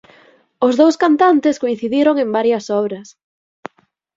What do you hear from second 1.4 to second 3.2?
coincidiron en varias obras.